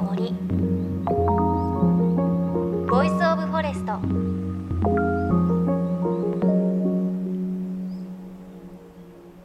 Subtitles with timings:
[0.00, 0.32] の森。
[2.88, 3.92] Voice of Forest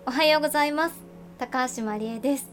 [0.06, 0.96] おはようございます。
[1.38, 2.50] 高橋万里恵です。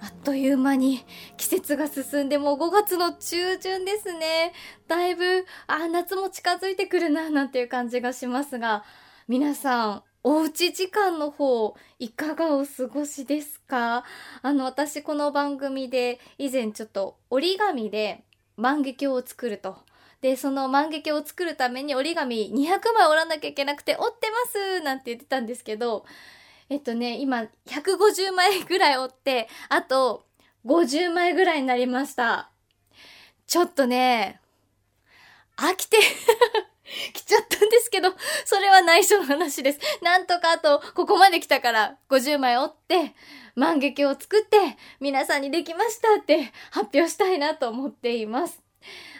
[0.00, 1.04] あっという間に
[1.36, 4.52] 季節が進んでもう5月の中旬ですね。
[4.88, 8.84] だいぶあ夏も近づいてくるななんていう感じがしますが
[9.28, 14.04] 皆さんおうち時間の方いかがお過ごしですか？
[14.40, 18.24] あの私この番組で以前ちょっと折り紙で
[18.56, 19.76] 万華鏡を作ると。
[20.22, 22.54] でその万華鏡を作るために折り紙200
[22.94, 24.80] 枚折らなきゃいけなくて折ってます！
[24.80, 26.06] なんて言ってたんですけど
[26.70, 30.24] えっとね今150枚ぐらい折ってあと
[30.64, 32.48] 50枚ぐらいになりました。
[33.46, 34.40] ちょっとね
[35.58, 35.98] 飽きて
[37.12, 38.10] 来ちゃったんですけど、
[38.44, 39.80] それは内緒の話です。
[40.02, 43.14] なんとかあと、ここまで来たから50枚折って、
[43.56, 48.62] 万華鏡を作って、皆さんにできましたって発表したいなと思っています。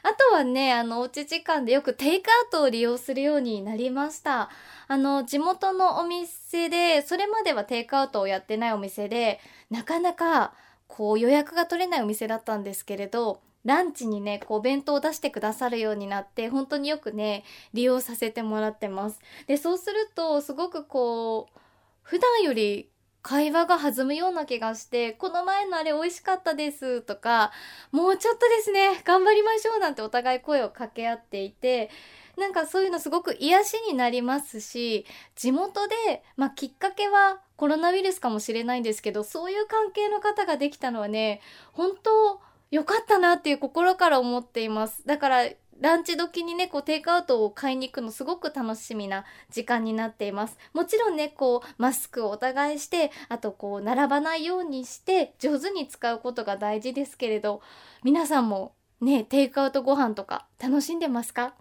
[0.02, 4.50] あとはね、あの、おうち時間でよくテイクアウトを利用するようになりました。
[4.86, 9.40] あの、地元のお店で、それまではテイクアウトをやってないお店で、
[9.70, 10.52] なかなか、
[10.86, 19.20] こう予約が取れないお店だったんですけれど、ランチにね、こう、弁当を出してくださるようになって、本当によくね、利用させてもらってます。
[19.46, 21.58] で、そうすると、すごくこう、
[22.02, 22.90] 普段より
[23.22, 27.52] 会話が弾むような気がして、この前のあれ美味しかったですとか、
[27.90, 31.90] もうちょっとですね、頑張りましょうなんてお互い声を掛け合っていて、
[32.36, 35.06] なんかそういうのすごく癒しになりますし、
[35.36, 41.40] 地元で、まあきっかけはコロナウイルスかもしれないんですけど、そういう関係の方ができたのはね、
[41.72, 42.42] 本当
[42.74, 45.06] 良かったなっていう心から思っています。
[45.06, 45.44] だから、
[45.80, 50.58] ランチ時にね、こう、テイクアウトを買いに行くのすごく楽しみな時間になっています。
[50.72, 57.62] もちろんね、こう、マスクをお互いして、あとこう、並ばないようにして、上手に使うことが大事ですけれど、
[58.02, 61.54] 皆さんもね、テイクアウトご飯とか楽しんでますか？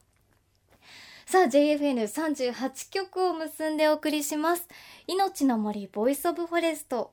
[1.26, 4.68] さあ JFN38 曲を結んでお送りします。
[5.08, 7.12] 命の森 Voice of Forest。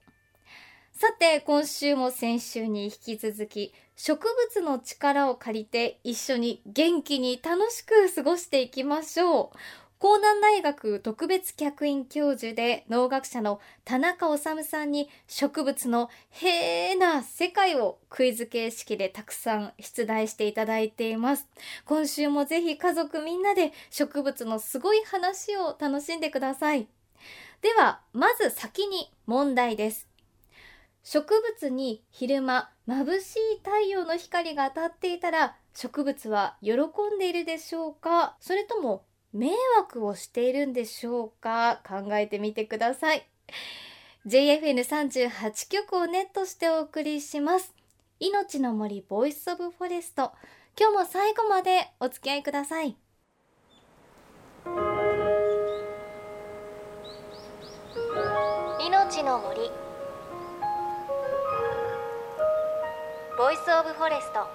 [0.92, 3.72] さて、今週も先週に引き続き、
[4.02, 4.18] 植
[4.54, 9.58] 物の力を借りて一緒に元気に楽しく過ごしていきましょう。
[10.02, 21.46] 江南大学特別客員教授で農学者の田中治さんに植物の平な世界をクイズ形式でたくさん出題していただいています。
[21.84, 26.88] 今週もぜひ家族みんなで植物のすごい話を楽しんでください。
[27.60, 30.10] では、まず先に問題です。
[31.02, 38.36] 植物に昼間眩しい太陽の光が当たっていたら植物は喜んでいるでしょうか？
[38.40, 41.80] それとも迷惑をしているんでしょうか？
[41.86, 43.28] 考えてみてください。
[44.26, 47.72] JFN38 曲をネットしてお送りします。
[48.18, 50.32] 命の森 Voice of Forest
[50.76, 52.96] 今日も最後までお付き合いください。
[58.84, 59.70] 命の森
[63.40, 64.46] Voice of Forest。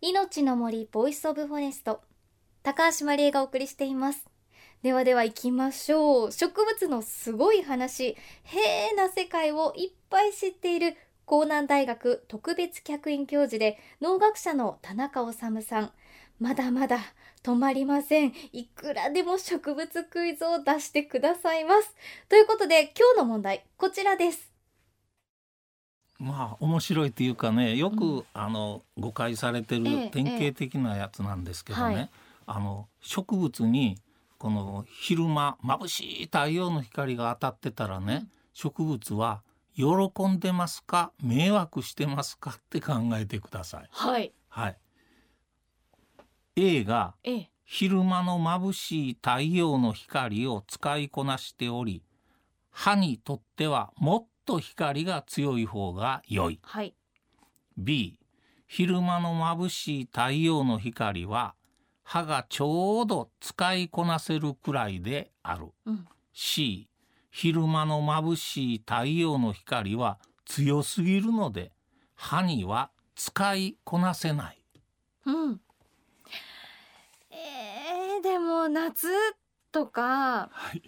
[0.00, 2.00] 命の森 Voice of Forest。
[2.62, 4.24] 高橋万里恵がお送りしています。
[4.82, 6.32] ではでは行きましょう。
[6.32, 8.16] 植物のすごい話。
[8.44, 10.96] ディープな世界をいっぱい知っている。
[11.30, 15.92] 甲南大学特別客員教授で農学者の田中修さん。
[16.40, 16.98] まだまだ
[17.42, 18.32] 止まりません。
[18.52, 21.94] いくらでも植物クイズを出してくださいます。
[22.30, 24.50] ということで今日の問題こちらです。
[26.18, 32.10] まあ面白いっていうかねよく、うん、あの誤解されてる典型的なやつなんですけどね、ええはい、
[32.46, 33.98] あの植物に
[34.38, 39.42] この昼間眩しい太陽の光が当たってたらね、うん、植物は
[39.74, 39.84] 喜
[40.26, 43.88] んでますか迷惑してますかって考えてください。
[43.90, 44.76] はい、はい
[46.56, 47.14] A が
[47.64, 52.02] 昼間の眩しい太陽の光を使いこなしており
[52.70, 56.94] 歯にとってはもっと光が強い方が良い、はい、
[57.78, 58.18] B
[58.66, 61.54] 昼間の眩しい太陽の光は
[62.02, 66.88] 歯がちょうど使いこなせるくらいである、うん、C
[67.30, 71.70] 昼間の眩しい太陽の光は強すぎるので
[72.16, 74.58] 歯には使いこなせない、
[75.26, 75.60] うん
[78.30, 79.08] でも夏
[79.72, 80.82] とか、はい、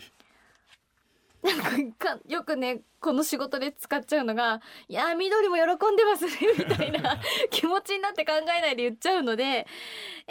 [1.43, 5.63] なんかよくねこの仕事で使っちゃうのが「いや緑も喜
[5.93, 9.67] んでますね」 みたいな 気持ちになって考えないで言っちゃうのでえ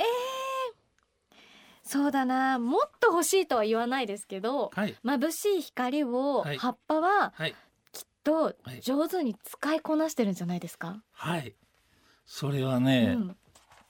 [0.02, 0.04] ー、
[1.84, 7.34] そうだなもっと欲しいとは言わないですけど、はい、眩しい光を葉っぱは、
[7.92, 8.80] きっとはい。
[8.82, 11.04] 上手に使いこなしてるんじゃないですか？
[11.12, 11.56] はい。
[12.26, 13.38] それはね、うん、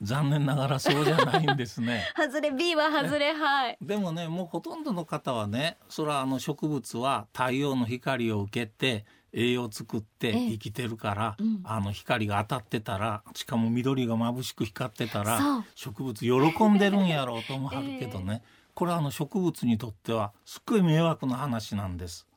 [0.01, 2.03] 残念ながらそうじゃないんですね。
[2.17, 3.77] 外れ B は外れはい。
[3.81, 10.49] でもねもうほとんどの方はねそれはあの植物は太陽の光を受けて栄養を作ってええ。
[10.51, 11.61] 生きてるから、うん。
[11.63, 18.41] あの光が当たってたらしかも緑が眩しく光ってたら植物喜んでるんやろうと思わはるけどね、
[18.73, 22.27] これはあの植物にとってはすっごい迷惑な話なんです。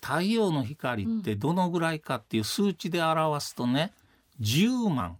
[0.00, 3.92] 太陽の光ってどのぐらいかっていう数値で表すとね
[4.40, 5.16] 10万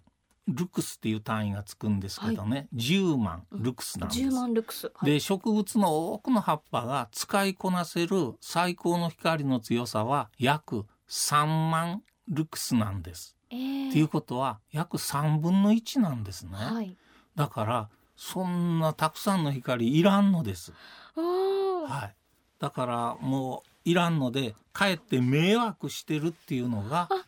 [0.48, 4.20] ルクスっていう単位がつくんですけどね、10万ルクスなんです。
[4.22, 4.86] 10万ルクス。
[4.94, 13.36] はいで植物の多くの葉っぱが使いこなせる最高の光の強さは約3万ルクスなんです。
[13.50, 16.52] えーっていうことは約3分の1なんですね。
[16.54, 16.96] はい。
[17.36, 20.72] だからそんなたくさんの光いらんのです。
[21.14, 22.16] はい。
[22.58, 27.21] だからもういらんのでかえって迷惑してるっていうのがあ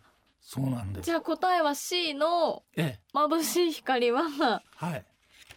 [0.45, 1.13] そうなんですじ。
[1.13, 4.23] ゃあ答えは C のええ、眩しい光は
[4.77, 5.05] はい。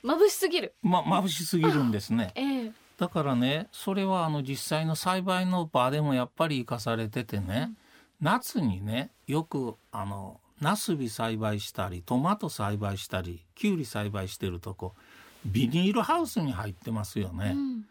[0.03, 0.73] 眩しすぎる。
[0.81, 2.31] ま眩しすぎるんですね。
[2.35, 7.71] ええだからねそれはあの実際の栽培の場でもやっぱり生かされててね、
[8.21, 14.95] 夏にねよくあのナスビ栽培したりトマト栽培したりキュウリ栽培してるとこ
[15.45, 17.53] ビニールハウスに入ってますよね。
[17.55, 17.85] うん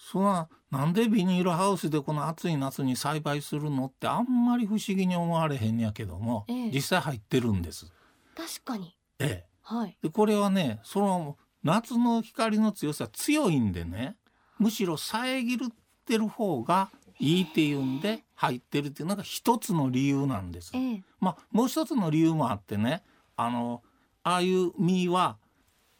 [0.00, 7.92] それはなんでビニールハウスでこの暑い夏に栽培するのってあんまり不思議に思われへんやけども、ええ実際入ってるんです。
[8.34, 8.96] 確かに。
[9.18, 9.96] ええ、はい。
[10.02, 14.16] でこれはねその夏の光の強さ強いんでね
[14.58, 15.58] むしろ遮っ
[16.06, 20.72] てる方がいいっていうんで入ってるっていうのが一つの理由なんです。
[20.74, 23.02] ええまあもう一つの理由もあってね
[23.36, 23.82] あの
[24.22, 25.36] ああいう実は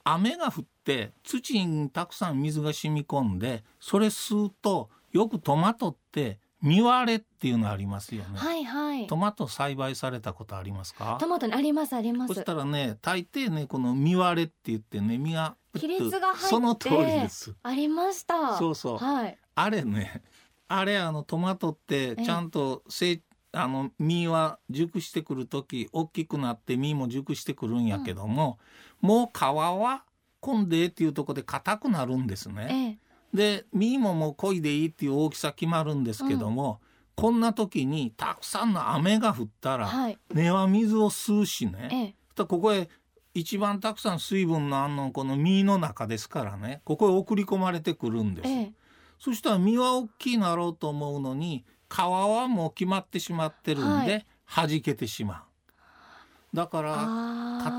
[0.05, 8.38] 雨が降って土にたくさん水が染み込んでそれ吸うとよくトマトって実割れっていうのありますよね。
[8.38, 9.06] はいはい。
[9.06, 11.17] トマト栽培されたことありますか？
[11.19, 12.44] トマトにありますありますそし。
[12.44, 18.59] たらね大抵ねこの実割れって言ってね実が亀裂が入ってその通りですありました。
[18.59, 19.38] そうそうはい。
[19.55, 20.23] あれね
[20.69, 23.23] あれあのトマトってちゃんと成
[23.53, 28.59] あの実は熟してくる時大きくなって実も熟してくるんやけども、
[29.00, 30.05] もう皮は
[30.40, 32.69] 混んでっていうところで硬くなるんですね。
[32.70, 33.10] ええ。
[33.32, 36.81] で実ももう濃いでいいっていう大きさ決まるんですけども、
[37.14, 40.19] こんな時にたくさんの雨が降ったら、はい。
[40.34, 42.88] 根は水を吸うしね、えここへ
[43.34, 46.81] 一番たくさん水分のあんのこの実の中ですからね。
[46.84, 48.72] ここへ送り込まれてくるんです、ええ。
[49.19, 55.44] そしたら実は大きいなろうと思うのに皮はもう決まってしまってるんで、弾けてしま
[56.52, 56.56] う。
[56.56, 56.92] だから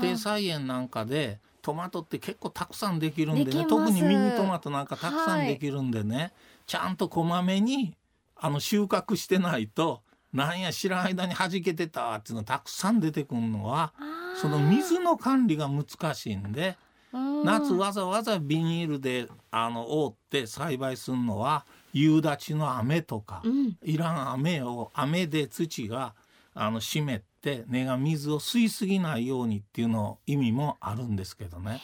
[0.02, 6.32] 庭菜園なんかでトマトって結構たくさんできるんでね特にミニトマトなんかたくさんできるんでね、
[6.66, 7.94] ちゃんとこまめに
[8.36, 13.92] あの収穫してないとなんや知らん間に弾けてたっていうのたくさん出てくるのは
[14.40, 16.76] その水の管理が難しいんで
[17.12, 17.44] うん。
[17.44, 23.76] 夏わざわざビニールであの覆って栽培するのは夕立ちの雨とか、うん。
[23.82, 26.14] いらん雨を雨で土が
[26.54, 31.80] あの湿って根が水を吸いすぎないようにっていうの意味もあるんですけどね。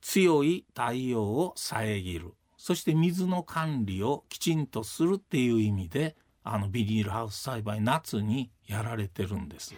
[0.00, 2.34] 強い太陽を遮る。
[2.56, 9.74] そして水の管理をきちんとするっていう意味であのビニールハウス栽培夏にやられてるんです。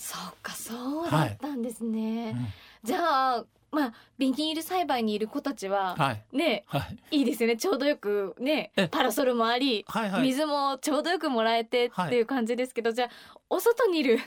[0.00, 2.46] そうかそうだったんですね、うん。
[2.84, 6.36] じゃあまあビニール栽培にいる子たちは、はい。
[6.36, 6.78] ねは
[7.10, 7.18] い。
[7.18, 7.58] いいですよね。
[7.58, 8.88] ちょうどよくねえ。
[8.88, 10.22] パラソルもあり、はいはい。
[10.22, 14.18] 水もちょうどよくもらえてっていう感じですけど、じゃあお外にいる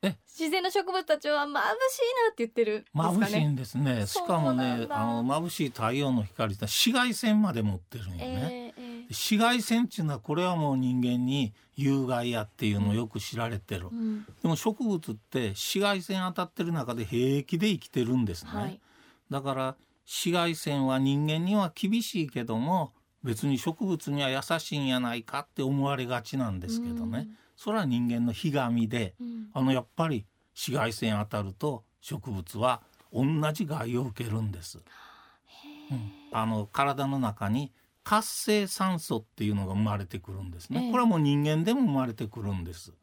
[0.00, 0.16] え。
[0.26, 3.46] 自然の植物たちは眩しいなって言ってるんですか眩しいね。
[3.48, 4.06] んですね。
[4.06, 8.24] しかもねあの眩しい太陽の光って紫外線まで持ってるんよね。
[8.24, 8.67] えーえー
[9.10, 13.88] 紫外線っていうのはこれはもう人間に有害やっていうのをよく知られてる。
[13.90, 18.50] うんでも植物って紫外線当たってる中で平気で生きてるんですね。
[18.52, 18.80] はい
[19.30, 27.28] だから紫外線は人間には厳しいけども別に植物には優しいんやないかって思われがちなんですけどね。
[27.56, 29.14] それは人間のひがみで。
[29.20, 34.78] うんうんあのやっぱり紫外線当たると植物は同じ害を受けるんです。
[35.90, 37.72] うんあの体の中に
[38.08, 40.84] 活性酸素っていうのが生まれてくるんですね。
[40.84, 42.94] ええこれはもう人間でも生まれてくるんです。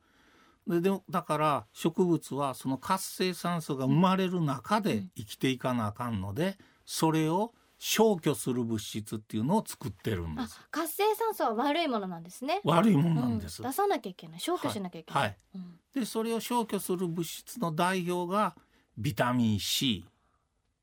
[0.65, 10.59] ででだから植物はその活性酸素が生まれる中で生きていかなあかんのでそれを消去する物質っていうのを作ってるんであす。
[10.71, 12.61] 活性酸素は悪いものなんですね。
[12.63, 13.61] 悪いもんなんです。
[13.61, 15.23] うん出さなきゃいけない消去しなきゃいけない。
[15.23, 18.55] はいうんでそれを消去する物質の代表が
[18.97, 20.03] ビタミン C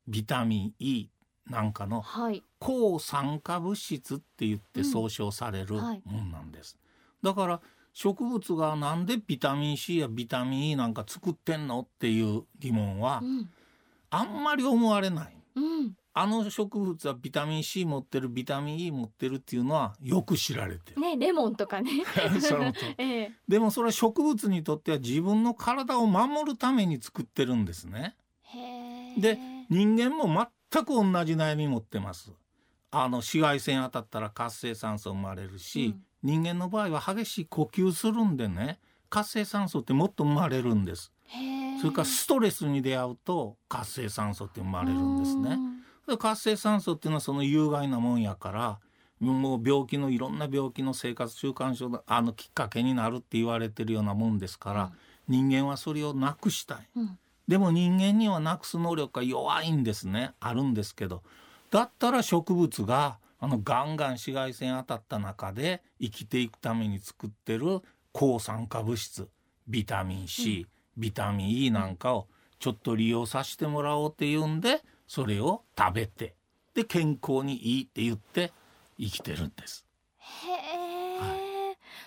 [0.07, 1.09] ビタミン E
[1.49, 2.43] なんかのはい。
[2.59, 4.85] 抗酸化物質って言ってうん。
[4.85, 6.01] 総称されるもはい。
[6.09, 6.77] んなんです、
[7.21, 7.61] だから
[7.93, 13.49] 植物がなんでビタミン C やビタミン E なんか作ってんのっていう疑問はうん。
[14.09, 15.35] あんまり思われない。
[15.55, 15.95] うん。
[16.15, 21.01] あの植物はビタミン C 持ってるビタミン E 持ってるっていうのはよく知られてる。
[21.01, 22.03] ねレモンとかね。
[22.97, 23.31] ええ。
[23.47, 28.15] でもそれは植物にとっては自分の体を守るために作ってるんですね。
[29.17, 30.27] で人間も
[30.73, 32.31] 全く同じ悩み持ってます。
[32.89, 41.11] あの紫外線当たったら活性酸素生まれるし、人間の場合は激しい呼吸するんでね活性酸素ってもっと生まれるんです。
[41.79, 45.59] それからストレスに出会うと活性酸素って生まれるんですね。
[46.07, 48.79] で活性酸素っていうのはその有害なもんやから
[49.19, 54.91] もう病気のいろんな病気の生活習慣症のあのきっかけになるって言われてるようなもんですから、
[55.27, 56.89] 人間はそれをなくしたい。
[56.95, 60.33] うんでも人間にはなくす能力が弱いんですね。
[60.39, 61.23] あるんですけど。
[61.71, 67.81] だったら植物があのガンガン紫外線当たった中で生きていくために作ってる
[68.11, 69.27] 抗酸化物質
[69.67, 72.27] ビタミン C、ビタミン E なんかを
[72.59, 76.35] ちょっと利用させてもらおうっていうんでそれを食べて
[76.73, 78.53] で健康にいいって言って
[78.99, 79.85] 生きてるんです。
[80.19, 80.82] へえ、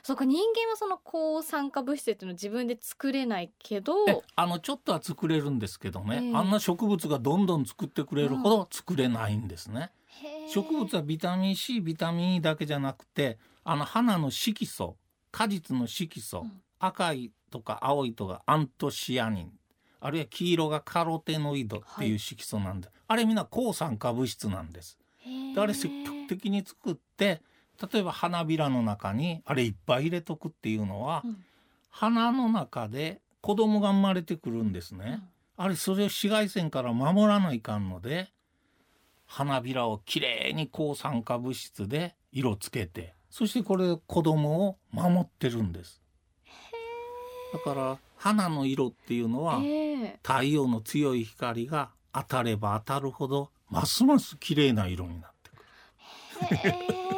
[0.07, 6.33] そうか人間はその抗酸化物質っていうのを自分で作れないけどえあのちょっとは作れるんですけどね、ええ。
[6.33, 9.91] あんな植物がどんどん作ってくれるほど作れないんですね。
[10.07, 10.49] へえ。
[10.49, 14.97] 植物はビタミン C ビタミン E だけじゃなくてあの花の色素
[15.33, 16.53] 果実の色素、うん。
[16.79, 19.51] 赤いとか青いとかアントシアニン
[19.99, 24.99] あるいは黄色がカロテノイドっていう色素なんで、あれみんな抗酸化物質なんです。
[25.53, 27.43] であれ積極的に作って
[27.81, 31.45] 例えば花びらの中にあれいっぱい入れとくっていうのは、うん
[31.99, 35.23] 花の中で子供が生まれてくるんですね。
[35.57, 38.29] あれそれを紫外線から守らないかんので
[39.25, 46.03] 花びらをきれいに抗酸化物質で色つけてそしてこれで子供を守ってるんです。
[47.55, 55.31] だから花の色っていうのはええ太陽の強い光が当たれば当たるほどますます綺麗な色になっ
[56.51, 56.67] てく
[57.11, 57.16] る。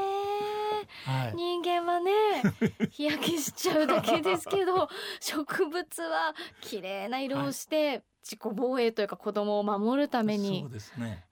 [1.34, 2.12] 人間はね
[2.90, 4.88] 日焼けしちゃうだけですけど
[5.20, 10.60] 植物は綺麗な色をして自己防衛というか子供を守るために。
[10.60, 11.24] そうですね。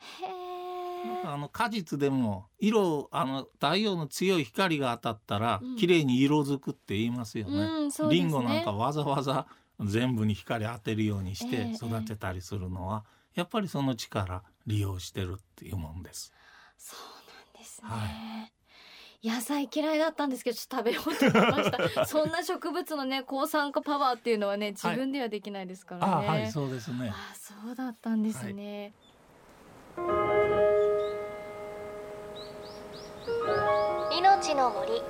[1.24, 5.76] あの果実でも色あの太陽の強い光が当たったらうん。
[5.76, 7.58] 綺麗に色づくって言いますよね。
[7.58, 8.22] うんそうですね。
[8.22, 9.46] リンゴなんかわざわざ
[9.80, 13.04] 全部に光当てるようにしてええ育てたりするのは、
[13.34, 16.32] やっぱりその力利用してるっていうもんです。
[16.78, 16.98] そう
[17.54, 18.48] なんですね、は
[19.22, 22.06] 野菜嫌いだったんですけどちょっと食べようと思いました。
[22.06, 27.12] そんな植物のね抗酸化パワーっていうのはね自分ではできないですからね、あはいそうですね。
[27.12, 28.92] あそうだったんですね、
[34.12, 35.02] 命の森。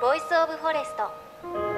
[0.00, 1.77] Voice of Forest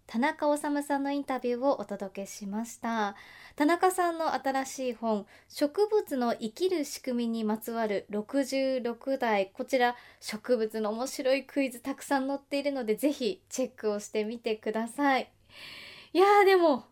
[0.11, 3.15] 田中修さんのインタビューをお届けしました。
[3.55, 9.51] 田中さんの新しい本植物の生きる仕組みにまつわる66題。
[9.53, 15.31] こちら植物の面白いクイズたくさん載っているのでぜひチェックをしてみてください。
[16.11, 16.83] いやーでも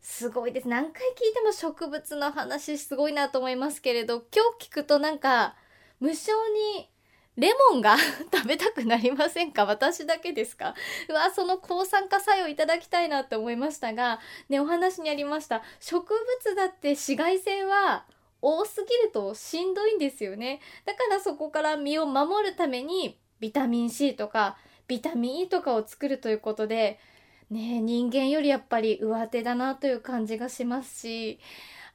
[0.00, 0.68] すごいです。
[0.68, 5.56] 何回聞いても植物の話すごいなと思いますけれど今日聞くとなんか
[6.00, 6.32] 無性
[6.78, 6.88] に
[7.36, 7.96] レモンが
[8.32, 9.64] 食べたくなりませんか？
[9.66, 10.74] 私だけですか？
[11.08, 15.62] うわその抗酸化作用いただきたいなって思いましたがねお話にありました。
[15.80, 18.04] 植物だって紫外線は
[18.40, 20.60] 多すぎるとしんどいんですよね。
[20.84, 24.56] だからそこから身を守るためにビタミン C とか
[24.88, 26.98] ビタミン E とかを作るということで
[27.50, 31.38] ね人間よりやっぱり上手だなという感じがしますし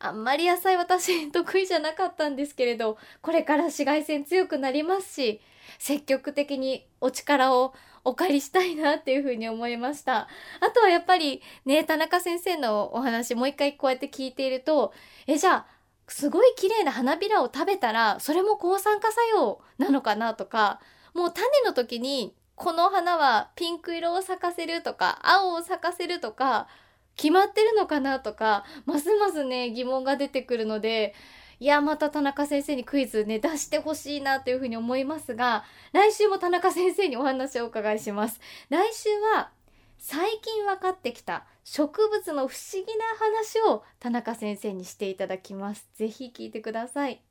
[0.01, 5.41] あんまり野菜私得意じゃなかったんですけれどこれから紫外線強くなりますし
[5.79, 10.27] 積極的にお力をお借りしたいなっていうふうに思いました。
[10.59, 14.93] あとはやっぱりね、田中先生のお話もう一回こうやって聞いていると、
[15.27, 15.65] え、じゃあ、
[16.07, 20.81] すごい綺麗な花びらを食べたら、それも抗酸化作用なのかなとか、
[21.13, 26.67] もう種の時に、この花はピンク色を咲かせるとか、青を咲かせるとか、
[27.15, 31.13] 決まってるのかなとか、ますますね、疑問が出てくるので、
[31.59, 35.63] いや、また田中先生にクイズね、出してほしいなというふうに思いますが、
[35.93, 38.39] 来週も田中先生にお話をお伺いします。
[38.69, 39.51] 来週は、
[39.99, 45.87] 最近分かってきた植物の不思議な話を田中先生にしていただきます。
[45.93, 47.21] ぜひ聞いてください。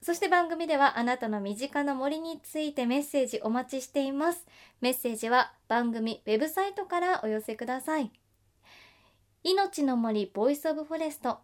[0.00, 4.46] そして番組ではあなたの身近な森についてメッセージお待ちしています。
[4.80, 8.12] メッセージは番組ウェブサイトからお寄せください。
[9.44, 11.38] 命の森 Voice of Forest。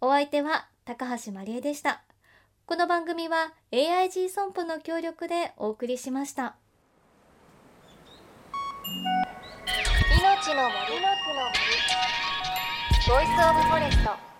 [0.00, 2.04] お相手は高橋万里恵でした。
[2.64, 6.54] この番組は AIG 損保の協力でお送りしました。
[10.16, 11.58] 命の森の森
[13.08, 14.33] Voice of Forest